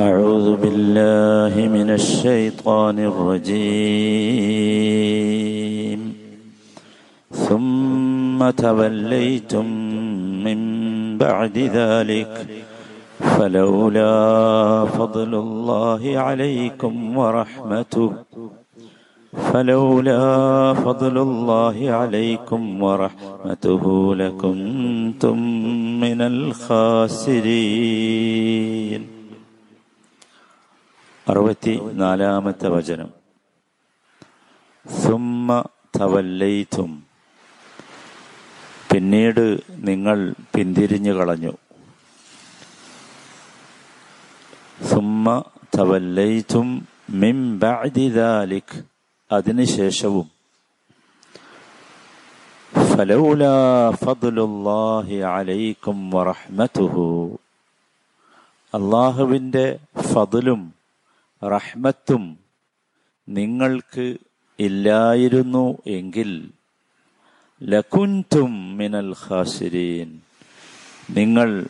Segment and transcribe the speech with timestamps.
[0.00, 3.52] أعوذ بالله من الشيطان الرجيم.
[7.30, 9.66] ثم توليتم
[10.44, 10.58] من
[11.18, 12.46] بعد ذلك
[13.20, 18.12] فلولا فضل الله عليكم ورحمته
[19.52, 25.38] فلولا فضل الله عليكم ورحمته لكنتم
[26.00, 27.82] من الخاسرين.
[31.28, 33.10] അറുപത്തി നാലാമത്തെ വചനം.
[35.02, 35.64] സുമ്മ
[36.00, 37.06] തവല്ലയിത്തും
[38.92, 41.56] പിന്നീട് നിങ്ങൾ പിന്തിരിഞ്ഞു കളഞ്ഞു.
[44.90, 45.44] സുമ്മ
[45.78, 48.82] തവല്ലയിത്തും മിം ബാദിദാലിക്
[49.32, 50.30] അതിനുശേഷവും
[54.04, 56.10] ഫദ്ലുല്ലാഹി അലൈക്കും
[60.12, 60.71] ഫضലും
[61.42, 62.38] റഹ്മത്തും
[63.28, 64.16] നിങ്ങൾക്ക്
[64.58, 66.50] ഇല്ലായിരുന്നു എങ്കിൽ
[67.62, 70.20] ലകുൻതും മിനൽ ഖാസിരീൻ.
[71.10, 71.66] നിങ്ങൾ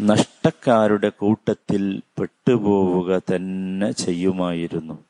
[0.00, 5.04] നഷ്ടക്കാരുടെ കൂട്ടത്തിൽ പെട്ടുപോവുക തന്നെ ചെയ്യുമായിരുന്നു.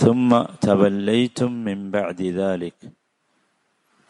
[0.00, 2.88] സുമ്മ തവല്ലൈറ്റും മിൻ ബഅദി ദാലിക്.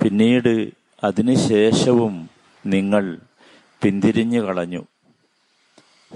[0.03, 0.71] പിന്നീട്
[1.05, 2.31] അതിനുശേഷവും
[2.67, 3.19] നിങ്ങൾ
[3.83, 4.85] പിന്തിരിഞ്ഞു കളഞ്ഞു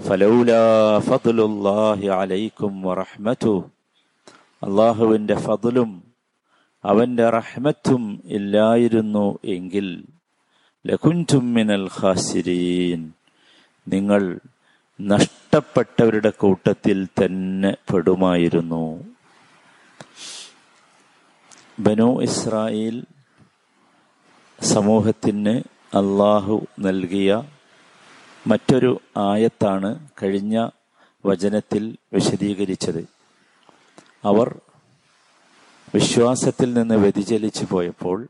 [0.07, 3.71] ഫലൗലാ ഫതുലുല്ലാഹി അലൈക്കും വറഹ്മതു
[4.63, 6.03] അള്ളാഹുവിന്റെ ഫതിലും
[6.85, 10.03] അവന്റെ റഹ്മത്തും ഇല്ലായിരുന്നു എങ്കിൽ
[10.87, 13.11] ലകുൻതും മിനൽ ഖാസിരീൻ.
[13.87, 14.39] നിങ്ങൾ
[15.01, 19.03] നഷ്ടപ്പെട്ടവരുടെ കൂട്ടത്തിൽ തന്നെ പെടുമായിരുന്നു.
[21.79, 23.03] ബനു ഇസ്രായേൽ
[24.61, 25.55] സമൂഹത്തിന്
[25.97, 27.43] അള്ളാഹു നൽകിയ
[28.47, 30.69] മറ്റൊരു ആയത്താണ് കഴിഞ്ഞ
[31.25, 33.05] വചനത്തിൽ വിശദീകരിച്ചത്.
[34.25, 34.59] അവർ
[35.93, 38.27] വിശ്വാസത്തിൽ നിന്ന് വ്യതിചലിച്ചു പോയപ്പോൾ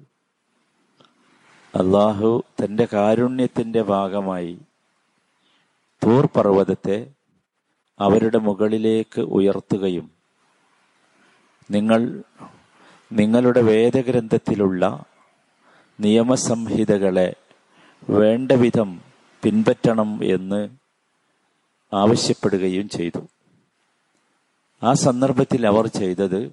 [1.76, 4.60] അള്ളാഹു തന്റെ കാരുണ്യത്തിന്റെ ഭാഗമായി
[6.04, 7.12] തൂർ പർവതത്തെ
[8.00, 10.12] അവരുടെ മുകളിലേക്ക് ഉയർത്തുകയും
[11.72, 12.24] നിങ്ങൾ
[13.12, 15.06] നിങ്ങളുടെ വേദഗ്രന്ഥത്തിലുള്ള
[16.00, 17.36] നിയമസംഹിതകളെ
[18.10, 19.09] വേണ്ട വിധം
[19.44, 20.70] പിൻപറ്റണം എന്ന്
[21.94, 23.28] ആവശ്യപ്പെടുകയും ചെയ്തു.
[24.84, 26.52] ആ സന്ദർഭത്തിൽ അവർ ചെയ്തത്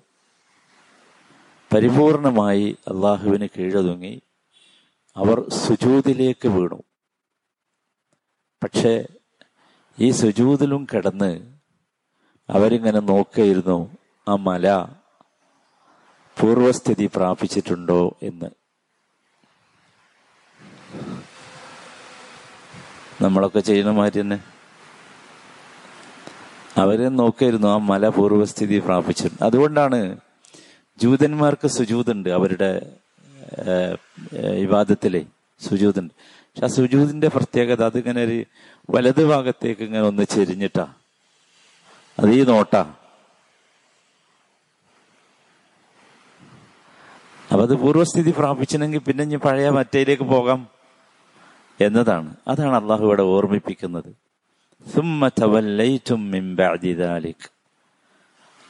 [1.74, 4.22] പരിപൂർണമായി അള്ളാഹുവിന് കീഴൊതുങ്ങി.
[5.16, 6.82] അവർ സുജൂതിലേക്ക് വീണു.
[8.62, 9.06] പക്ഷേ
[10.00, 11.58] ഈ സുജൂതിലും കിടന്ന്
[12.50, 13.96] അവരിങ്ങനെ നോക്കിയിരുന്നു
[14.28, 14.86] ആ മല
[16.40, 18.65] പൂർവസ്ഥിതി പ്രാപിച്ചിട്ടുണ്ടോ എന്ന്.
[23.22, 24.38] നമ്മളൊക്കെ ചെയ്യുന്ന മാതിരി തന്നെ.
[26.82, 29.98] അവരെ നോക്കായിരുന്നു ആ മല പ്രാപിച്ചത് പ്രാപിച്ചിട്ടുണ്ട് അതുകൊണ്ടാണ്
[31.02, 32.70] ജൂതന്മാർക്ക് സുജൂതുണ്ട് അവരുടെ
[34.62, 35.22] വിവാദത്തിലെ
[35.60, 36.12] സുജൂതുണ്ട്.
[36.48, 38.38] പക്ഷെ ആ സുജൂതിന്റെ പ്രത്യേകത അതിങ്ങനെ ഒരു
[38.94, 40.86] വലത് ഭാഗത്തേക്ക് ഇങ്ങനെ ഒന്ന് ചെരിഞ്ഞിട്ടാ.
[42.18, 42.82] അത് ഈ നോട്ടാ.
[47.50, 50.60] അപ്പൊ അത് പൂർവസ്ഥിതി പ്രാപിച്ചില്ലെങ്കിൽ പിന്നെ ഇനി പഴയ മറ്റേലേക്ക് പോകാം.
[51.80, 52.34] എന്നതാണ്.
[52.48, 54.16] അതാണ് അള്ളാഹു ഇവിടെ ഓർമ്മിപ്പിക്കുന്നത്.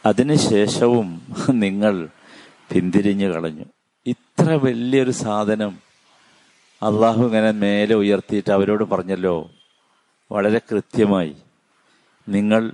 [0.06, 2.08] അതിനുശേഷവും നിങ്ങൾ
[2.72, 3.64] പിന്തിരിഞ്ഞു കളഞ്ഞു.
[4.06, 5.78] ഇത്ര വലിയൊരു സാധനം
[6.82, 9.50] അള്ളാഹു ഇങ്ങനെ മേലെ ഉയർത്തിയിട്ട് അവരോട് പറഞ്ഞല്ലോ.
[10.32, 11.36] വളരെ കൃത്യമായി.
[12.28, 12.72] നിങ്ങൾ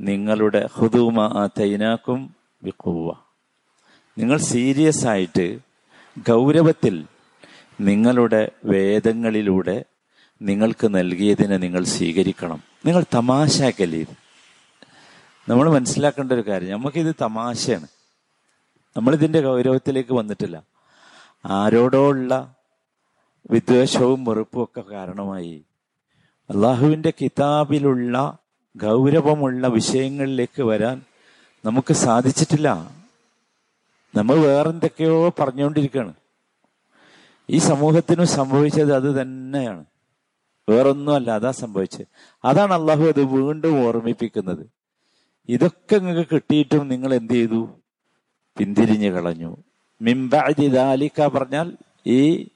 [0.00, 3.14] നിങ്ങളുടെ ഹുദൂമ തൈനാക്കും വിക്കുവ
[4.18, 5.58] നിങ്ങൾ സീരിയസ് ആയിട്ട്
[6.18, 7.04] ഗൗരവത്തിൽ
[7.80, 9.84] നിങ്ങളുടെ വേദങ്ങളിലൂടെ
[10.42, 12.62] നിങ്ങൾക്ക് നൽകിയതിനെ നിങ്ങൾ സ്വീകരിക്കണം.
[12.86, 14.28] നിങ്ങൾ തമാശാക്കല്ലേ ഇത്
[15.50, 17.86] നമ്മൾ മനസ്സിലാക്കേണ്ട ഒരു കാര്യം നമുക്കിത് തമാശയാണ്.
[18.96, 20.62] നമ്മളിതിന്റെ ഗൗരവത്തിലേക്ക് വന്നിട്ടില്ല.
[21.46, 22.54] ആരോടോ ഉള്ള
[23.50, 25.64] വിദ്വേഷവും വെറുപ്പും ഒക്കെ കാരണമായി
[26.50, 28.38] അള്ളാഹുവിന്റെ കിതാബിലുള്ള
[28.76, 31.02] ഗൗരവമുള്ള വിഷയങ്ങളിലേക്ക് വരാൻ
[31.64, 32.90] നമുക്ക് സാധിച്ചിട്ടില്ല.
[34.16, 36.14] നമ്മൾ വേറെന്തൊക്കെയോ പറഞ്ഞുകൊണ്ടിരിക്കുകയാണ്.
[37.50, 39.84] ഈ സമൂഹത്തിനും സംഭവിച്ചത് അത് തന്നെയാണ്.
[40.68, 42.06] വേറൊന്നുമല്ല അതാ സംഭവിച്ചത്.
[42.44, 44.70] അതാണ് അള്ളാഹു അത് വീണ്ടും ഓർമ്മിപ്പിക്കുന്നത്.
[45.48, 47.68] ഇതൊക്കെ നിങ്ങൾക്ക് കിട്ടിയിട്ടും നിങ്ങൾ എന്ത് ചെയ്തു?
[48.58, 49.56] പിന്തിരിഞ്ഞു കളഞ്ഞു.
[50.02, 52.48] മിംബാജി ദാലിക്ക പറഞ്ഞാൽ ഈ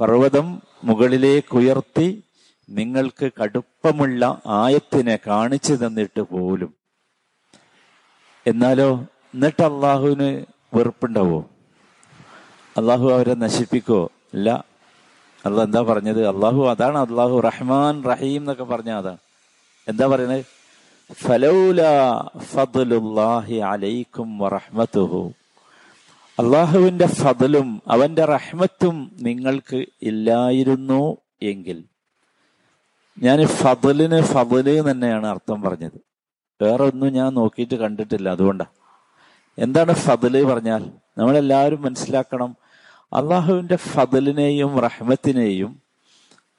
[0.00, 2.22] പർവതം മുകളിലേക്ക് ഉയർത്തി
[2.70, 6.74] നിങ്ങൾക്ക് കടുപ്പമുള്ള ആയത്തിനെ കാണിച്ചു തന്നിട്ട് പോലും.
[8.46, 10.44] എന്നാലോ എന്നിട്ട് അള്ളാഹുവിന്
[10.74, 11.50] വെറുപ്പുണ്ടാവോ?
[12.76, 14.08] അള്ളാഹു അവരെ നശിപ്പിക്കോ?
[14.34, 14.64] ഇല്ല
[15.46, 16.28] അല്ല എന്താ പറഞ്ഞത്?
[16.28, 19.16] അള്ളാഹു അതാണ് അള്ളാഹു റഹ്മാൻ റഹീം എന്നൊക്കെ പറഞ്ഞ അതാണ്.
[19.88, 20.44] എന്താ പറയുന്നത്?
[23.60, 24.40] അലൈക്കും
[26.38, 31.84] അള്ളാഹുവിന്റെ ഫതലും അവന്റെ റഹ്മത്തും നിങ്ങൾക്ക് ഇല്ലായിരുന്നു എങ്കിൽ.
[33.18, 35.98] ഞാൻ ഫതലിന് ഫതൽ തന്നെയാണ് അർത്ഥം പറഞ്ഞത്.
[36.62, 38.74] വേറെ ഒന്നും ഞാൻ നോക്കിയിട്ട് കണ്ടിട്ടില്ല അതുകൊണ്ടാണ്
[39.58, 40.82] എന്താണ് ഫതൽ പറഞ്ഞാൽ?
[41.18, 42.56] നമ്മളെല്ലാവരും മനസ്സിലാക്കണം.
[43.12, 45.82] അള്ളാഹുവിന്റെ ഫതലിനെയും റഹ്മത്തിനെയും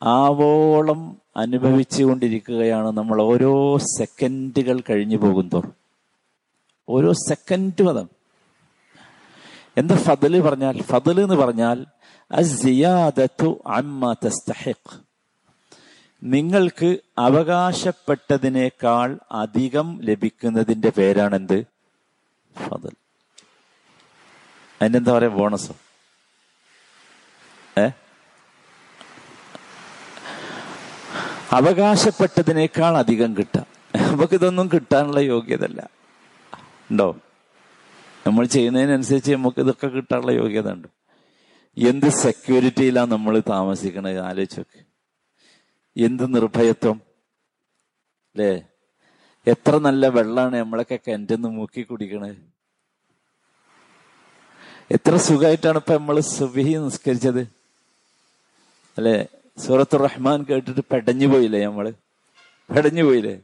[0.04, 5.74] ആവോളം അനുഭവിച്ചു കൊണ്ടിരിക്കുകയാണ് നമ്മൾ ഓരോ സെക്കൻഡുകൾ കഴിഞ്ഞു പോകും തോറും
[6.90, 8.10] ഓരോ സെക്കൻഡ് മതം
[9.78, 11.86] എന്താ ഫതൽ പറഞ്ഞാൽ ഫതൽ എന്ന് പറഞ്ഞാൽ
[16.24, 21.66] നിങ്ങൾക്ക് അവകാശപ്പെട്ടതിനേക്കാൾ അധികം ലഭിക്കുന്നതിന്റെ പേരാണെന്ത്?
[22.68, 22.92] ഫതൽ.
[24.82, 25.30] അതിനെന്താ പറയാ?
[25.30, 25.76] ബോണസോ.
[31.58, 35.90] അവകാശപ്പെട്ടതിനേക്കാൾ അധികം കിട്ടാം നമുക്കിതൊന്നും കിട്ടാനുള്ള യോഗ്യതല്ല
[36.92, 37.08] ഉണ്ടോ?
[38.28, 40.88] നമ്മൾ ചെയ്യുന്നതിനനുസരിച്ച് നമുക്ക് ഇതൊക്കെ കിട്ടാനുള്ള യോഗ്യത ഉണ്ട്.
[41.78, 44.82] എന്ത് സെക്യൂരിറ്റിയിലാണ് നമ്മൾ താമസിക്കുന്നത് ആലോചിച്ചൊക്കെ
[45.96, 46.98] എന്ത് നിർഭയത്വം?
[48.32, 48.52] അല്ലേ?
[49.48, 52.40] എത്ര നല്ല വെള്ളമാണ് നമ്മളൊക്കെ കിണറ്റിന്ന് മൂക്കി കുടിക്കണത്.
[54.92, 57.59] എത്ര സുഖമായിട്ടാണ് ഇപ്പൊ നമ്മൾ സുബിഹി നിസ്കരിച്ചത്?
[59.00, 59.18] അല്ലെ?
[59.64, 61.86] സൂറത്തു റഹ്മാൻ കേട്ടിട്ട് പെടഞ്ഞു പോയില്ലേ നമ്മൾ?
[62.70, 63.36] പെടഞ്ഞു പോയില്ലേ?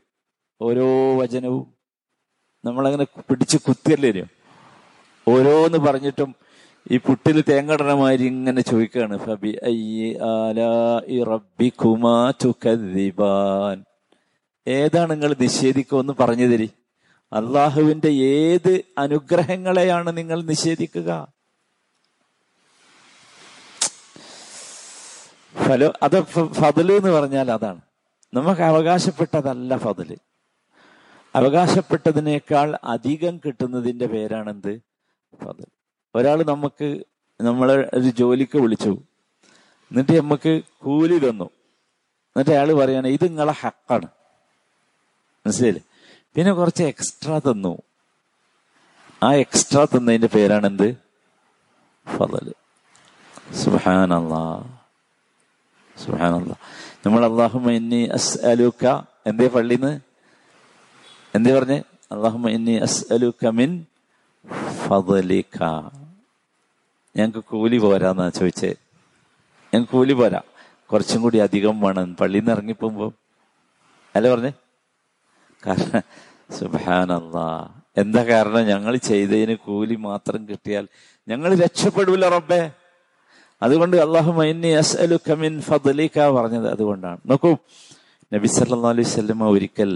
[0.61, 0.87] ഓരോ
[1.19, 1.65] വചനവും
[2.63, 4.29] നമ്മളങ്ങനെ പിടിച്ച് കുത്തിയല്ലേ വരും.
[5.27, 6.29] ഓരോന്ന് പറഞ്ഞിട്ടും
[6.93, 9.15] ഈ പുട്ടിൽ തേങ്ങടനമാരി ഇങ്ങനെ ചോദിക്കാണ്.
[9.25, 9.51] ഫബി
[11.31, 13.77] റബ്ബിക്കുമാ തുകദ്ദിബാൻ
[14.67, 16.69] ഏതാണ് നിങ്ങൾ നിഷേധിക്കുമെന്ന് പറഞ്ഞു തരി
[17.31, 18.73] അള്ളാഹുവിന്റെ ഏത്
[19.03, 21.09] അനുഗ്രഹങ്ങളെയാണ് നിങ്ങൾ നിഷേധിക്കുക?
[25.55, 26.21] ഫലോ അത്
[26.51, 27.81] ഫതിൽ എന്ന് പറഞ്ഞാൽ അതാണ്.
[28.33, 30.17] നമുക്ക് അവകാശപ്പെട്ടതല്ല ഫതിൽ.
[31.35, 34.81] അവകാശപ്പെട്ടതിനേക്കാൾ അധികം കിട്ടുന്നതിന്റെ പേരാണെന്ത്?
[35.43, 35.65] ഫതിൽ
[36.15, 37.03] ഒരാൾ നമുക്ക്
[37.41, 38.89] നമ്മളെ ഒരു ജോലിക്ക് വിളിച്ചു.
[39.91, 41.43] എന്നിട്ട് നമുക്ക് കൂലി തന്നു.
[41.43, 44.05] എന്നിട്ട് അയാൾ പറയാണ് ഇത് നിങ്ങളെ ഹക്കാണ്.
[45.45, 45.81] മനസ്സിലായില്ലേ?
[46.35, 47.77] പിന്നെ കുറച്ച് എക്സ്ട്രാ തന്നു.
[49.23, 50.95] ആ എക്സ്ട്രാ തന്നതിന്റെ പേരാണെന്ത്?
[52.17, 52.53] ഫതൽ.
[53.53, 54.74] സുഹാനല്ലാ
[55.99, 56.55] സുഹാനല്ലാ
[57.05, 59.99] നമ്മൾ അള്ളാഹുമ ഇന്നി അസ് അലൂക്ക എന്തേ പള്ളിന്ന്?
[61.35, 61.83] എന്തേ പറഞ്ഞേ?
[62.11, 63.85] അള്ളാഹുമ ഇന്നി അസ് അലൂക്ക മിൻ
[64.87, 65.63] ഫലിക്ക
[67.17, 68.75] ഞങ്ങൾക്ക് കൂലി പോരാന്നാ ചോദിച്ചേ.
[69.73, 70.41] ഞങ്ങൾക്ക് കൂലി പോരാ.
[70.91, 72.15] കുറച്ചും കൂടി അധികം വേണം.
[72.15, 73.13] പള്ളിയിൽ നിന്ന് ഇറങ്ങിപ്പോകുമ്പോ.
[74.15, 74.51] അല്ല പറഞ്ഞേ?
[75.67, 76.01] കാരണം
[76.59, 78.65] സുബാനല്ലാ എന്താ കാരണം?
[78.65, 80.87] ഞങ്ങൾ ചെയ്തതിന് കൂലി മാത്രം കിട്ടിയാൽ
[81.27, 82.71] ഞങ്ങൾ രക്ഷപ്പെടൂല റബ്ബേ.
[83.61, 87.19] അതുകൊണ്ട് അള്ളാഹു മൈന്നി അസ്അലു കമിൻ ഫضലിക പറഞ്ഞത് അതുകൊണ്ടാണ്.
[87.25, 87.51] നോക്കൂ
[88.33, 89.91] നബി സല്ലാ അലൈഹി സ്വല്ലമ്മ ഒരിക്കൽ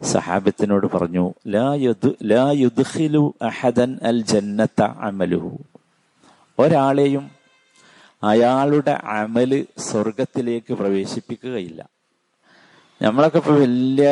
[0.00, 1.66] സഹാബത്തിനോട് പറഞ്ഞു ലാ
[2.32, 4.20] ലാ യുദ്ഖിലു അഹദൻ അൽ
[5.08, 5.52] അമലുഹു.
[6.58, 7.30] ഒരാളെയും
[8.22, 9.52] അയാളുടെ അമൽ
[9.88, 11.80] സ്വർഗത്തിലേക്ക് പ്രവേശിപ്പിക്കുകയില്ല.
[13.00, 14.08] നമ്മളൊക്കെ ഇപ്പൊ വലിയ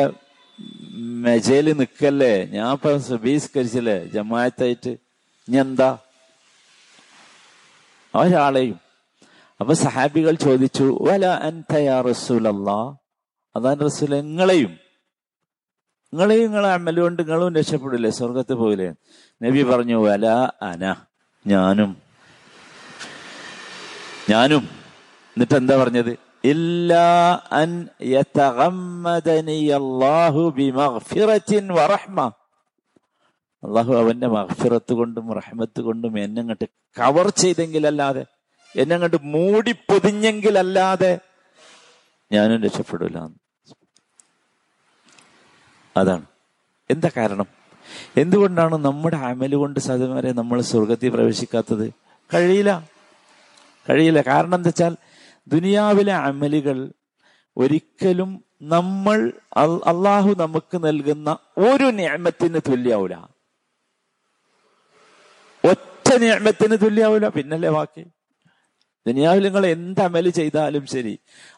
[1.25, 4.91] മെജയിൽ നിൽക്കല്ലേ ഞാൻ ഇപ്പൊ സുബീസ്കരിച്ചില്ലേ ജമായത്തായിട്ട്
[5.47, 5.89] ഇനി എന്താ?
[8.15, 8.79] ഒരാളെയും.
[9.59, 12.95] അപ്പൊ സഹാബികൾ ചോദിച്ചു വല അൻതയാ റസൂലല്ലാ?
[13.55, 14.77] അതാൻ റസൂൽ നിങ്ങളെയും
[16.13, 18.09] നിങ്ങളെയും നിങ്ങളെ അമലുകൊണ്ട് നിങ്ങളും രക്ഷപ്പെടില്ലേ?
[18.09, 18.93] സ്വർഗത്തിൽ പോയില്ലേ?
[19.43, 20.27] നബി പറഞ്ഞു വല
[20.61, 20.95] അന
[21.47, 21.97] ഞാനും
[24.29, 24.69] ഞാനും.
[25.35, 26.17] എന്നിട്ട് എന്താ പറഞ്ഞത്?
[26.43, 27.89] ഇല്ലാ അൻ
[30.49, 32.31] ബിമഗ്ഫിറത്തിൻ വറഹ്മ.
[33.63, 36.65] അള്ളാഹു അവന്റെ മഹഫിറത്ത് കൊണ്ടും റഹ്മത്ത് കൊണ്ടും എന്നെ അങ്ങോട്ട്
[36.99, 38.25] കവർ ചെയ്തെങ്കിലല്ലാതെ
[38.75, 41.19] എന്നെ അങ്ങോട്ട് മൂടി പൊതിഞ്ഞെങ്കിലല്ലാതെ
[42.31, 43.29] ഞാനും രക്ഷപ്പെടില്ല
[45.95, 46.25] അതാണ്.
[46.89, 47.47] എന്താ കാരണം?
[48.17, 51.89] എന്തുകൊണ്ടാണ് നമ്മുടെ അമൽ കൊണ്ട് സഹോദരന്മാരെ നമ്മൾ സ്വർഗത്തിൽ പ്രവേശിക്കാത്തത്?
[52.33, 52.87] കഴിയില്ല.
[53.89, 54.21] കഴിയില്ല.
[54.21, 54.97] കാരണം എന്താ വെച്ചാൽ
[55.47, 56.91] ദുനിയാവിലെ അമലുകൾ
[57.57, 59.33] ഒരിക്കലും നമ്മൾ
[59.85, 63.15] അള്ളാഹു നമുക്ക് നൽകുന്ന ഒരു നിയമത്തിന് തുല്യാവൂല.
[66.09, 67.27] ഒറ്റ നിയമത്തിന് തുല്യാവൂല.
[67.27, 68.03] പിന്നല്ലേ ബാക്കി?
[69.05, 71.13] ദുനിയാവിൽ നിങ്ങൾ എന്ത് അമൽ ചെയ്താലും ശരി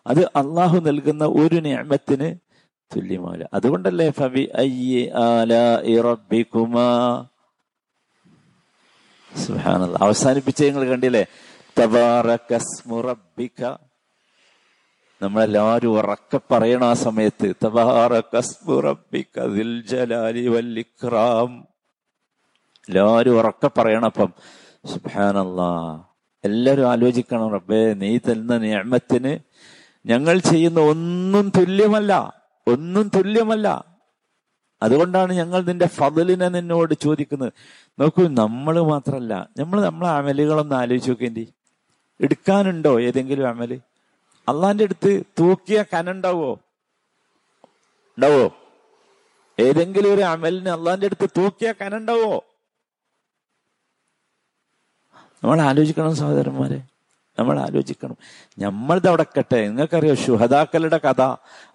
[0.08, 2.28] അത് അള്ളാഹു നൽകുന്ന ഒരു നിയമത്തിന്
[2.92, 4.44] തുല്യമാവില്ല അതുകൊണ്ടല്ലേ ഫബി
[10.06, 11.24] അവസാനിപ്പിച്ച നിങ്ങൾ കണ്ടില്ലേ?
[15.22, 17.48] നമ്മളെല്ലാരും ഉറക്കെ പറയണ ആ സമയത്ത്.
[17.66, 21.52] തബാറക്കസ്മുറബിക്ക ദിൽ ജലാലി വല്ലിക്രാം
[22.90, 24.34] എല്ലാരും ഉറക്കെ പറയണപ്പം
[24.86, 25.72] സുബാനല്ലാ
[26.44, 29.40] എല്ലാരും ആലോചിക്കണം റബ്ബേ നീ തരുന്ന നിയമത്തിന്
[30.06, 32.14] ഞങ്ങൾ ചെയ്യുന്ന ഒന്നും തുല്യമല്ല
[32.68, 33.68] ഒന്നും തുല്യമല്ല.
[34.82, 37.52] അതുകൊണ്ടാണ് ഞങ്ങൾ നിന്റെ ഫതിലിനെ നിന്നോട് ചോദിക്കുന്നത്.
[38.00, 41.54] നോക്കൂ നമ്മൾ മാത്രമല്ല നമ്മൾ നമ്മളെ അമലുകളൊന്ന് ആലോചിച്ച് നോക്കേണ്ടി
[42.20, 43.72] എടുക്കാനുണ്ടോ ഏതെങ്കിലും അമൽ?
[44.48, 46.52] അള്ളാന്റെ അടുത്ത് തൂക്കിയ കനുണ്ടാവോ
[48.18, 48.46] ഉണ്ടാവോ?
[49.60, 52.34] ഏതെങ്കിലും ഒരു അമലിന് അള്ളാന്റെ അടുത്ത് തൂക്കിയ കനുണ്ടാവോ
[55.44, 56.82] നമ്മൾ ആലോചിക്കണം സഹോദരന്മാരെ.
[57.40, 58.16] നമ്മൾ ആലോചിക്കണം
[58.60, 61.22] നമ്മളിത് അവിടെ കെട്ടെ നിങ്ങൾക്കറിയോ ശുഹദാക്കളുടെ കഥ?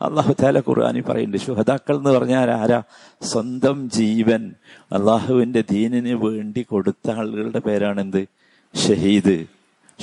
[0.02, 1.46] അള്ളാഹു താല ഖുർആാനി പറയുന്നുണ്ട്.
[1.46, 2.82] ശുഹദാക്കൾ എന്ന് പറഞ്ഞാൽ ആരാ?
[3.22, 4.54] സ്വന്തം ജീവൻ.
[4.92, 8.26] അള്ളാഹുവിന്റെ ദീനിന് വേണ്ടി കൊടുത്ത ആളുകളുടെ പേരാണ് എന്ത്
[8.76, 9.46] ഷഹീദ്.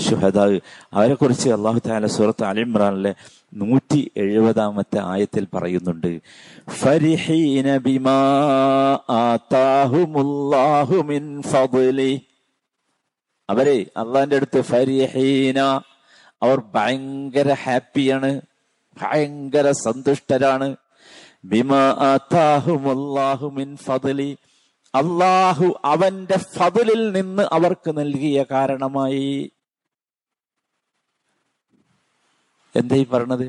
[0.10, 0.60] ഷുഹദാ
[0.93, 3.15] അവരെ കുറിച്ച് അള്ളാഹു താല സൂറത്ത് അലിമ്രാനിലെ
[3.53, 6.20] നൂറ്റി എഴുപതാമത്തെ ആയത്തിൽ പറയുന്നുണ്ട്.
[6.70, 8.20] ഫരിഹീന ബിമാ
[9.10, 11.41] ആതാഹുമുല്ലാഹു മിൻ
[13.50, 15.60] അവരെ അള്ളാന്റെ അടുത്ത് ഫരിഹീന
[16.44, 18.42] അവർ ഭയങ്കര ഹാപ്പിയാണ്
[19.02, 20.70] ഭയങ്കര സന്തുഷ്ടരാണ്.
[24.94, 29.52] അള്ളാഹു അവന്റെ ഫതിലിൽ നിന്ന് അവർക്ക് നൽകിയ കാരണമായി.
[32.76, 33.48] എന്തായി പറഞ്ഞത്?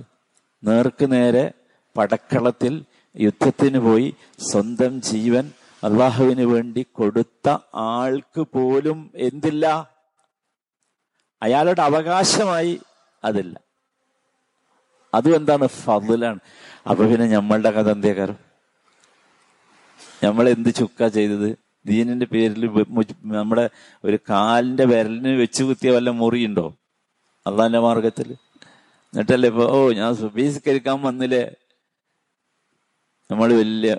[0.65, 1.53] നേർക്ക് നേരെ
[1.97, 2.85] പടക്കളത്തിൽ
[3.17, 5.53] യുദ്ധത്തിന് പോയി സ്വന്തം ജീവൻ
[5.85, 9.95] അള്ളാഹുവിന് വേണ്ടി കൊടുത്ത ആൾക്ക് പോലും എന്തില്ല?
[11.43, 12.81] അയാളുടെ അവകാശമായി
[13.25, 13.61] അതില്ല.
[15.15, 16.41] അതും എന്താണ് ഫതിലാണ്.
[16.91, 18.39] അപ്പൊ പിന്നെ നമ്മളുടെ കഥ എന്തേക്കാരം
[20.25, 21.49] നമ്മൾ എന്ത് ചുക്ക ചെയ്തത്?
[21.87, 22.63] ദീനിന്റെ പേരിൽ
[23.23, 23.71] നമ്മുടെ
[24.05, 26.67] ഒരു കാലിന്റെ വിരലിന് വെച്ച് കുത്തിയ വല്ല മുറിയുണ്ടോ?
[27.47, 28.29] അള്ളാന്റെ മാർഗത്തിൽ.
[29.13, 31.45] എന്നിട്ടല്ലേ ഇപ്പൊ ഓ ഞാൻ സുബീസ്കരിക്കാൻ വന്നില്ലേ?
[33.31, 33.93] നമ്മൾ വലിയ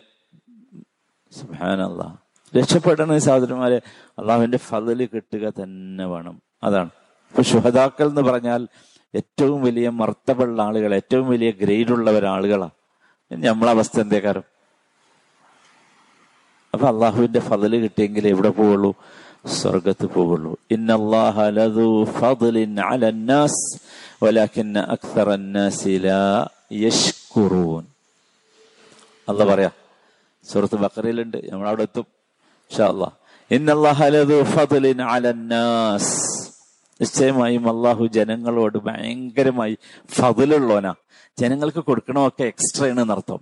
[1.32, 2.22] സുഹാനല്ല
[2.58, 3.82] രക്ഷപ്പെടണ സഹോദരന്മാരെ
[4.20, 6.42] അള്ളാഹുവിന്റെ ഫതിൽ കിട്ടുക തന്നെ വേണം.
[6.64, 6.90] അതാണ്.
[7.32, 8.68] ഇപ്പൊ ശുഹതാക്കൾ എന്ന് പറഞ്ഞാൽ
[9.16, 12.70] ഏറ്റവും വലിയ മർത്തപ്പുള്ള ആളുകൾ ഏറ്റവും വലിയ ഗ്രേഡ് ഉള്ളവർ ആളുകളാണ്
[13.32, 14.44] നമ്മളെ അവസ്ഥ എന്തേക്കാരം?
[16.74, 18.96] അപ്പൊ അള്ളാഹുവിന്റെ ഫതിൽ കിട്ടിയെങ്കിൽ എവിടെ പോവുള്ളൂ?
[19.48, 20.58] സ്വർഗത്ത് പോവുള്ളൂ.
[29.30, 29.70] അല്ല പറയാ
[30.52, 32.06] സുഹൃത്ത് ബക്കറയിലുണ്ട് നമ്മൾ അവിടെ എത്തും
[37.02, 39.78] നിശ്ചയമായും അള്ളാഹു ജനങ്ങളോട് ഭയങ്കരമായി
[40.12, 40.94] ഫതിലുള്ളോനാ
[41.40, 43.40] ജനങ്ങൾക്ക് കൊടുക്കണമൊക്കെ എക്സ്ട്രാ ആണ് എന്നർത്ഥം.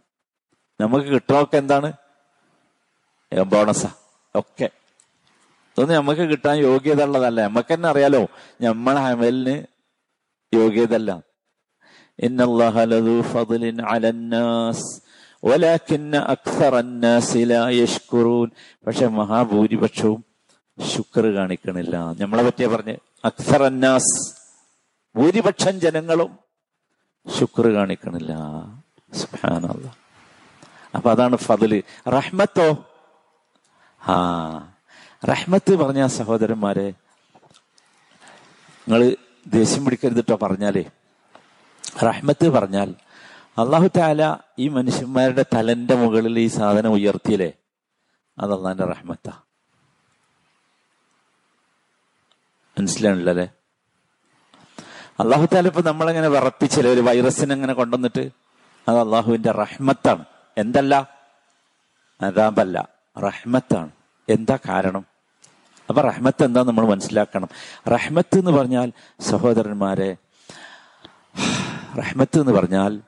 [0.80, 1.94] നമുക്ക് കിട്ടണമൊക്കെ എന്താണ്?
[3.46, 3.92] ബോണസാ
[4.36, 4.70] ഒക്കെ.
[5.74, 8.28] ഇതൊന്നും നമുക്ക് കിട്ടാൻ യോഗ്യത ഉള്ളതല്ല നമുക്ക് തന്നെ അറിയാലോ
[8.62, 9.56] നമ്മളെ അമലിന്
[18.86, 20.26] പക്ഷെ മഹാഭൂരിപക്ഷവും
[20.78, 21.96] ശുക്ർ കാണിക്കണില്ല.
[22.22, 22.96] നമ്മളെ പറ്റിയ പറഞ്ഞ്
[23.26, 24.16] അക്സർ അന്നാസ്
[25.16, 26.40] ഭൂരിപക്ഷം ജനങ്ങളും
[27.40, 28.34] ശുക്ർ കാണിക്കണില്ല.
[29.14, 29.88] സുഹാനല്ല
[30.96, 31.84] അപ്പൊ അതാണ് ഫതിൽ.
[32.08, 32.86] റഹ്മത്തോ?
[34.02, 34.16] ആ
[35.30, 36.88] റഹ്മത്ത് പറഞ്ഞ സഹോദരന്മാരെ
[38.88, 39.16] നിങ്ങൾ
[39.48, 40.84] ദേഷ്യം പിടിക്കരുതിട്ടോ പറഞ്ഞാലേ.
[42.04, 42.90] റഹ്മത്ത് പറഞ്ഞാൽ
[43.58, 47.54] അള്ളാഹു താല ഈ മനുഷ്യന്മാരുടെ തലന്റെ മുകളിൽ ഈ സാധനം ഉയർത്തിയില്ലേ?
[48.40, 49.30] അത് അള്ളാന്റെ റഹ്മത്ത.
[52.78, 53.48] മനസ്സിലാണല്ലേ
[55.20, 56.92] അള്ളാഹു താല ഇപ്പൊ നമ്മളെങ്ങനെ വിറപ്പിച്ചില്ലേ?
[56.92, 58.32] ഒരു വൈറസിനെ അങ്ങനെ കൊണ്ടുവന്നിട്ട്
[58.88, 60.26] അത് അള്ളാഹുവിന്റെ റഹ്മത്താണ്.
[60.58, 61.10] എന്തല്ല?
[62.22, 63.92] അതാബല്ല റഹ്മത്താണ്.
[64.30, 65.06] എന്താ കാരണം?
[65.90, 67.50] അപ്പൊ റഹ്മത്ത് എന്താ നമ്മൾ മനസ്സിലാക്കണം.
[67.88, 70.16] റഹ്മത്ത് എന്ന് പറഞ്ഞാൽ സഹോദരന്മാരെ
[71.98, 73.02] റഹ്മത്ത് എന്ന് പറഞ്ഞാൽ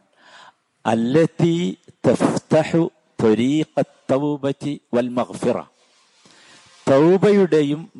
[0.85, 2.91] അല്ലത്തി തഫ്തഹു
[4.93, 5.09] വൽ
[6.91, 7.91] തൗബയുടെയും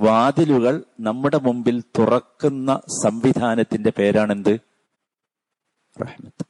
[0.00, 4.60] വാതിലുകൾ നമ്മുടെ മുമ്പിൽ തുറക്കുന്ന സംവിധാനത്തിന്റെ പേരാണെന്ത്?
[6.00, 6.44] റഹ്മത്ത്.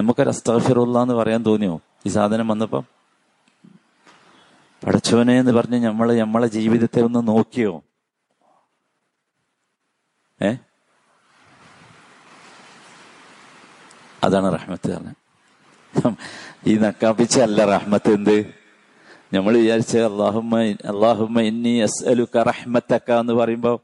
[0.00, 1.80] നമുക്കൊരു അസ്തഫിറുള്ള എന്ന് പറയാൻ തോന്നിയോ?
[2.06, 2.84] ഈ സാധനം വന്നപ്പം?
[4.86, 7.82] പഠിച്ചവനെ എന്ന് പറഞ്ഞ് നമ്മൾ നമ്മളെ ജീവിതത്തെ ഒന്ന് നോക്കിയോ?
[10.42, 10.54] ഏ?
[14.28, 15.16] അതാണ് റഹ്മത്ത് പറഞ്ഞത്.
[16.66, 18.36] ഈ നക്കാപ്പിച്ച അല്ല റഹ്മത്ത് എന്ത്?
[19.34, 20.60] നമ്മൾ വിചാരിച്ച അള്ളാഹുമ്മ
[20.92, 21.72] അള്ളാഹുമ്മ ഇന്നി
[22.50, 23.76] റഹ്മത്തക്ക എന്ന് പറയുമ്പോൾ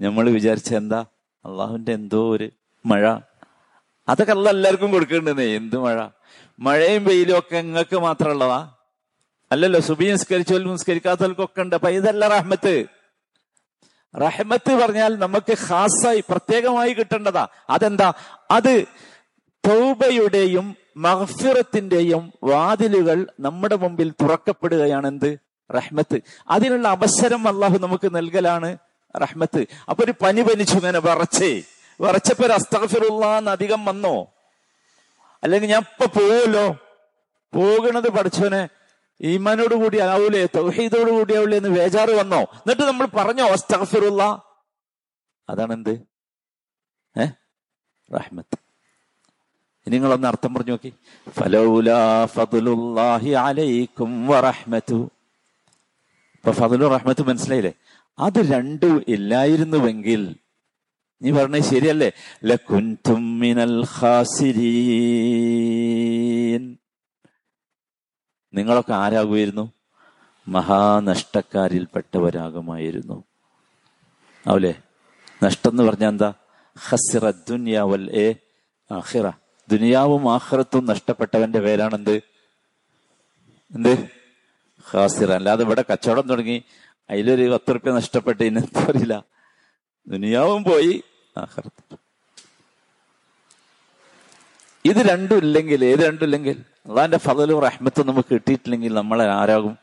[0.00, 1.00] നമ്മൾ വിചാരിച്ച എന്താ?
[1.44, 2.46] അള്ളാഹുവിന്റെ എന്തോ ഒരു
[2.86, 3.04] മഴ.
[4.08, 5.98] അതൊക്കെ അല്ല എല്ലാവർക്കും കൊടുക്കേണ്ടതേ എന്ത് മഴ?
[6.58, 8.60] മഴയും വെയിലും ഒക്കെ നിങ്ങൾക്ക് മാത്രമുള്ളതാ.
[9.52, 11.74] അല്ലല്ലോ സുബി നിസ്കരിച്ചോലും നിസ്കരിക്കാത്തവർക്കൊക്കെ ഉണ്ട്.
[11.74, 12.74] അപ്പൊ ഇതല്ല റഹ്മത്ത്.
[14.14, 17.44] റഹ്മത്ത് പറഞ്ഞാൽ നമുക്ക് ഖാസായി പ്രത്യേകമായി കിട്ടേണ്ടതാ.
[17.70, 18.12] അതെന്താ?
[18.50, 18.74] അത്
[19.68, 25.38] തൗബയുടെയും മഹഫിറത്തിന്റെയും വാതിലുകൾ നമ്മുടെ മുമ്പിൽ തുറക്കപ്പെടുകയാണ് എന്ത്
[25.76, 26.20] റഹ്മത്ത്.
[26.50, 28.78] അതിനുള്ള അവസരം അള്ളാഹു നമുക്ക് നൽകലാണ്
[29.22, 29.66] റഹ്മത്ത്.
[29.88, 31.62] അപ്പൊ ഒരു പനി പനിച്ചു ഇങ്ങനെ വറച്ചേ.
[32.00, 32.52] വറച്ചപ്പോ ഒരു
[33.50, 34.32] അധികം വന്നോ?
[35.42, 36.76] അല്ലെങ്കിൽ ഞാൻ ഇപ്പൊ പോവല്ലോ?
[37.54, 38.68] പോകണത് പഠിച്ചവനെ
[39.20, 40.46] ഈമാനോട് കൂടി ആവൂലേ?
[40.46, 42.40] തൗഹീദോട് കൂടി ആവൂലേ എന്ന് വേജാറ് വന്നോ?
[42.40, 44.42] എന്നിട്ട് നമ്മൾ പറഞ്ഞോ അസ്തഫിറുള്ള
[45.50, 45.90] അതാണ് എന്ത്
[47.16, 47.32] ഏഹ്
[48.14, 48.67] റഹ്മത്ത്.
[49.88, 50.92] നിങ്ങളൊന്ന് അർത്ഥം പറഞ്ഞു നോക്കി.
[51.30, 54.30] ഫലൗലാഹി അലൈക്കും
[56.34, 57.72] ഇപ്പൊ ഫതുലു റഹ്മത്ത് മനസ്സിലായില്ലേ?
[58.18, 60.36] അത് രണ്ടും ഇല്ലായിരുന്നുവെങ്കിൽ
[61.22, 62.12] നീ പറഞ്ഞത് ശരിയല്ലേ?
[62.44, 66.76] ലകുൻതും മിനൽ ഖാസിരീൻ.
[68.54, 69.72] നിങ്ങളൊക്കെ ആരാകുമായിരുന്നു?
[70.48, 73.24] മഹാനഷ്ടക്കാരിൽപ്പെട്ടവരാകുമായിരുന്നു.
[74.46, 74.74] ആവൂലേ?
[75.44, 76.34] നഷ്ടം എന്ന് പറഞ്ഞാൽ എന്താ?
[76.78, 78.34] ഹസിറ ദുനിയാവൽ എ
[78.90, 82.16] ആഹിറ ദുനിയാവും ആഹ്റത്തും നഷ്ടപ്പെട്ടവന്റെ പേരാണെന്ത്?
[83.76, 83.92] എന്ത്?
[84.90, 86.64] ഹാസിർ അല്ലാതെ ഇവിടെ കച്ചവടം തുടങ്ങി
[87.10, 89.24] അതിലൊരു പത്ത് റുപ്യ നഷ്ടപ്പെട്ട് ഇനി പോരില്ല
[90.06, 91.02] ദുനിയാവും പോയി
[91.36, 91.96] ആഹ്റത്ത്.
[94.84, 96.56] ഇത് രണ്ടും ഇല്ലെങ്കിൽ ഏത് രണ്ടും ഇല്ലെങ്കിൽ
[96.88, 99.74] അള്ളാന്റെ ഫതലും റഹ്മത്തും നമുക്ക് കിട്ടിയിട്ടില്ലെങ്കിൽ നമ്മളെ ആരാകും?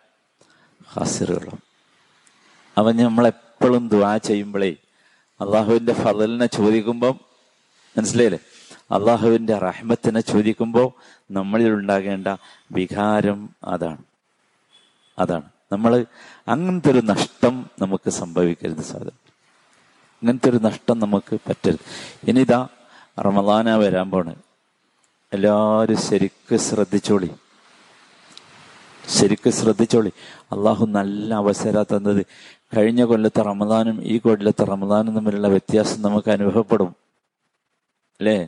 [0.94, 1.60] ഹാസിറുകളും
[2.78, 4.72] അവൻ നമ്മളെപ്പോഴും ദുആ ചെയ്യുമ്പോഴേ
[5.42, 7.16] അള്ളാഹുവിന്റെ ഫതലിനെ ചോദിക്കുമ്പം
[7.98, 8.40] മനസ്സിലായില്ലേ?
[8.92, 10.92] അള്ളാഹുവിന്റെ റഹ്മത്തിനെ ചോദിക്കുമ്പോൾ
[11.32, 12.28] നമ്മളിൽ ഉണ്ടാകേണ്ട
[12.72, 13.98] വികാരം അതാണ്.
[15.20, 15.44] അതാണ്.
[15.72, 16.06] നമ്മൾ
[16.48, 19.26] അങ്ങനത്തെ ഒരു നഷ്ടം നമുക്ക് സംഭവിക്കരുത് സാധനം
[20.16, 21.80] അങ്ങനത്തെ ഒരു നഷ്ടം നമുക്ക് പറ്റരുത്.
[22.24, 22.68] ഇനിതാ
[23.20, 24.36] റമദാന വരാൻ പോണ്.
[25.34, 27.32] എല്ലാവരും ശരിക്ക് ശ്രദ്ധിച്ചോളി.
[29.08, 30.12] ശരിക്ക് ശ്രദ്ധിച്ചോളി.
[30.52, 32.26] അള്ളാഹു നല്ല അവസര തന്നത്.
[32.78, 36.96] കഴിഞ്ഞ കൊല്ലത്തെ റമദാനും ഈ കൊല്ലത്തെ റമദാനും തമ്മിലുള്ള വ്യത്യാസം നമുക്ക് അനുഭവപ്പെടും.
[38.20, 38.48] അല്ലേ?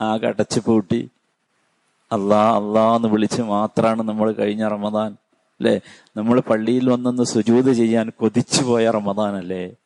[0.00, 1.10] ആകെ അടച്ചു പൂട്ടി.
[2.10, 5.16] അള്ളാ അള്ളാ എന്ന് വിളിച്ച് മാത്രമാണ് നമ്മൾ കഴിഞ്ഞ റമദാൻ
[5.60, 5.80] അല്ലേ?
[6.16, 9.76] നമ്മൾ പള്ളിയിൽ വന്നൊന്ന് സുജൂത് ചെയ്യാൻ കൊതിച്ചു പോയ റമദാൻ അല്ലേ?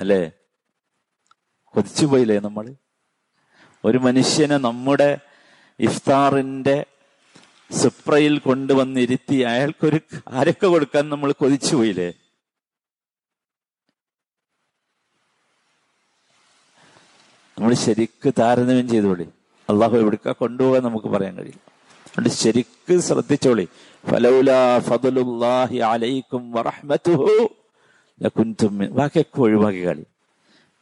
[0.00, 0.30] അല്ലേ?
[1.74, 2.74] കൊതിച്ചു പോയില്ലേ നമ്മൾ?
[3.84, 5.18] ഒരു മനുഷ്യനെ നമ്മുടെ
[5.80, 6.86] ഇഫ്താറിന്റെ
[7.70, 12.14] സുപ്രയിൽ കൊണ്ടുവന്നിരുത്തി അയാൾക്കൊരു ആരൊക്കെ കൊടുക്കാൻ നമ്മൾ കൊതിച്ചു പോയില്ലേ?
[17.58, 19.28] നമ്മൾ ശരിക്ക് താരതമ്യം ചെയ്തോളി.
[19.70, 21.60] അള്ളാഹു എവിടേക്കാ കൊണ്ടുപോകാൻ നമുക്ക് പറയാൻ കഴിയില്ല.
[22.06, 23.68] അതുകൊണ്ട് ശരിക്ക് ശ്രദ്ധിച്ചോളി.
[25.80, 26.50] അലൈക്കും
[28.90, 30.04] ബാക്കിയൊക്കെ ഒഴിവാക്കി കളി.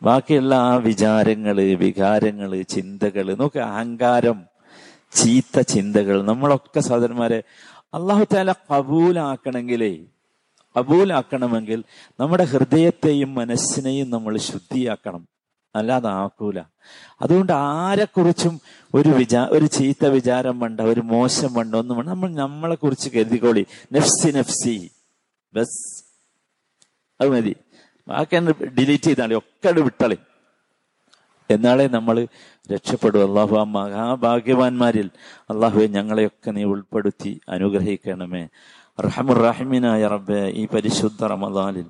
[0.03, 4.45] ബാക്കിയുള്ള ആ വിചാരങ്ങൾ വികാരങ്ങൾ ചിന്തകൾ നോക്ക് അഹങ്കാരം
[5.13, 7.43] ചീത്ത ചിന്തകൾ നമ്മളൊക്കെ സഹോദരന്മാരെ
[7.95, 10.05] അള്ളാഹു താല കബൂലാക്കണമെങ്കിലേ
[10.79, 11.85] കബൂലാക്കണമെങ്കിൽ
[12.21, 15.34] നമ്മുടെ ഹൃദയത്തെയും മനസ്സിനെയും നമ്മൾ ശുദ്ധിയാക്കണം.
[15.75, 16.61] അല്ലാതെ ആക്കൂല.
[17.23, 18.61] അതുകൊണ്ട് ആരെക്കുറിച്ചും
[18.95, 22.11] ഒരു വിചാ ഒരു ചീത്ത വിചാരം വേണ്ട ഒരു മോശം വേണ്ട ഒന്നും വേണ്ട.
[22.11, 23.67] നമ്മൾ നമ്മളെ കുറിച്ച് കരുതിക്കോളി.
[23.93, 24.91] നെഫ്സി നെഫ്സി.
[25.55, 26.05] ബസ്.
[27.21, 27.57] അത് മതി.
[28.09, 29.35] ബാക്കി ഡിലീറ്റ് ചെയ്താളി.
[29.35, 30.19] ഒക്കെ വിട്ടളി.
[31.51, 32.27] എന്നാളെ നമ്മൾ
[32.73, 33.29] രക്ഷപ്പെടും.
[33.29, 35.11] അള്ളാഹു ആ മഹാഭാഗ്യവാന്മാരിൽ.
[35.51, 38.49] അള്ളാഹുവെ ഞങ്ങളെയൊക്കെ നീ ഉൾപ്പെടുത്തി അനുഗ്രഹിക്കണമേ.
[38.99, 41.87] റഹമുറാഹിമിനായ റബ്ബെ ഈ പരിശുദ്ധ റമദാനിൽ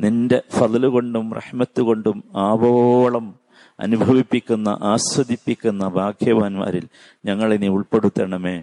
[0.00, 3.26] നിന്റെ ഫതിൽ കൊണ്ടും റഹ്മത്ത് കൊണ്ടും ആവോളം
[3.84, 6.84] അനുഭവിപ്പിക്കുന്ന ആസ്വദിപ്പിക്കുന്ന ഭാഗ്യവാന്മാരിൽ
[7.24, 8.56] ഞങ്ങളെ നീ ഉൾപ്പെടുത്തണമേ.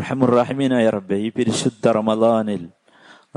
[0.00, 2.62] റഹമുറാഹിമിനായ റബ്ബെ ഈ പരിശുദ്ധ റമദാനിൽ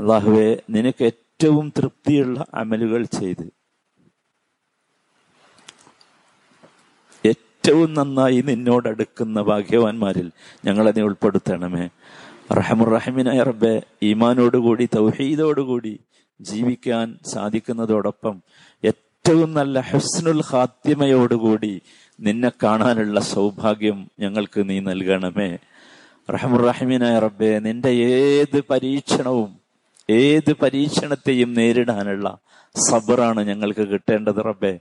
[0.00, 3.46] അള്ളാഹുവെ നിനക്ക് ഏറ്റവും തൃപ്തിയുള്ള അമലുകൾ ചെയ്ത്
[7.24, 10.26] ഏറ്റവും നന്നായി നിന്നോടടുക്കുന്ന ഭാഗ്യവാന്മാരിൽ
[10.64, 11.84] ഞങ്ങളെ നീ ഉൾപ്പെടുത്തണമേ.
[12.50, 16.00] റഹമുറഹിമിനായ റബ്ബെ ഈമാനോടുകൂടി തൗഹീദോടുകൂടി
[16.40, 18.40] ജീവിക്കാൻ സാധിക്കുന്നതോടൊപ്പം
[18.82, 21.80] ഏറ്റവും നല്ല ഹസ്നുൽ ഹാത്തിമയോടുകൂടി
[22.20, 25.58] നിന്നെ കാണാനുള്ള സൗഭാഗ്യം ഞങ്ങൾക്ക് നീ നൽകണമേ.
[26.30, 29.50] റഹമുറഹിമിനായ റബ്ബെ നിന്റെ ഏത് പരീക്ഷണവും
[30.10, 32.38] ഏത് പരീക്ഷണത്തെയും നേരിടാനുള്ള
[32.90, 34.78] സബറാണ് ഞങ്ങൾക്ക് കിട്ടേണ്ടത് റബ്ബെ.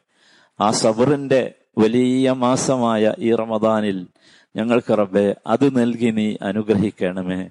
[0.60, 4.08] ആ സബറിന്റെ വലിയ മാസമായ ഈ റമദാനിൽ
[4.56, 7.50] ഞങ്ങൾക്ക് റബ്ബെ അത് നൽകി നീ അനുഗ്രഹിക്കണമേ.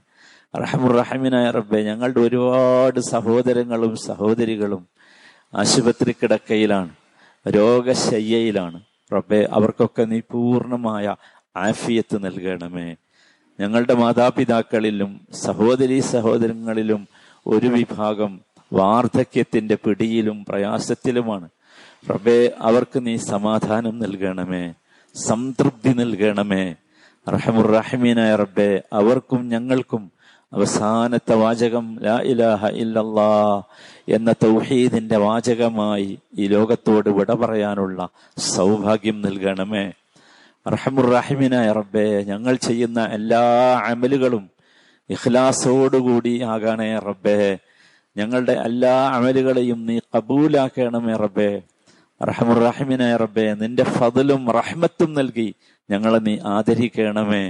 [0.59, 4.89] റഹമുറഹമിനായ റബ്ബെ ഞങ്ങളുടെ ഒരുപാട് സഹോദരങ്ങളും സഹോദരികളും
[5.57, 6.91] ആശുപത്രി കിടക്കയിലാണ്
[7.49, 8.81] രോഗശയ്യയിലാണ്.
[9.13, 11.17] റബ്ബെ അവർക്കൊക്കെ നീ പൂർണമായ
[11.57, 12.97] ആഫിയത്ത് നൽകണമേ.
[13.61, 17.09] ഞങ്ങളുടെ മാതാപിതാക്കളിലും സഹോദരി സഹോദരങ്ങളിലും
[17.47, 18.41] ഒരു വിഭാഗം
[18.73, 21.49] വാർദ്ധക്യത്തിന്റെ പിടിയിലും പ്രയാസത്തിലുമാണ്.
[22.11, 24.75] റബ്ബെ അവർക്ക് നീ സമാധാനം നൽകണമേ
[25.15, 26.75] സംതൃപ്തി നൽകണമേ.
[27.29, 28.83] റഹമുറഹിമീനായ റബ്ബെ.
[28.93, 30.13] അവർക്കും ഞങ്ങൾക്കും
[30.53, 33.63] അവസാനത്തെ വാചകം ലാ ഇലാഹ ഇല്ലല്ലാ
[34.09, 38.09] എന്ന തൗഹീദിന്റെ വാചകമായി ഈ ലോകത്തോട് വിട പറയാനുള്ള
[38.39, 39.93] സൗഭാഗ്യം നൽകണമേ.
[40.69, 42.23] റഹമുറഹിമിനായ റബ്ബെ.
[42.23, 43.41] ഞങ്ങൾ ചെയ്യുന്ന എല്ലാ
[43.87, 44.51] അമലുകളും
[45.11, 47.59] ഇഖ്ലാസോടുകൂടി ആകണേ റബ്ബേ.
[48.17, 51.63] ഞങ്ങളുടെ എല്ലാ അമലുകളെയും നീ കബൂലാക്കണമേ റബ്ബേ.
[52.22, 55.50] റഹമുറഹിമിനായ റബ്ബെ നിന്റെ ഫതലും റഹ്മത്തും നൽകി
[55.90, 57.44] ഞങ്ങളെ നീ ആദരിക്കണമേ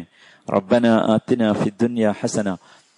[0.48, 2.50] റബ്ബന ആത്തിന ഫിദ്ദുനിയ ഹസന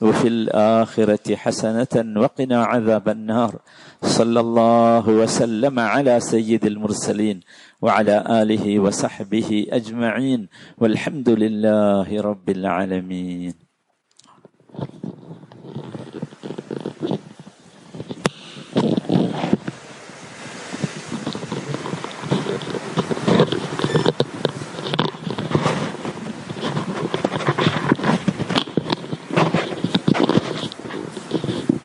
[0.01, 3.59] وفي الآخرة حسنة وقنا عذاب النار
[4.01, 7.41] صلى الله وسلم على سيد المرسلين
[7.81, 10.47] وعلى آله وصحبه أجمعين
[10.77, 13.53] والحمد لله رب العالمين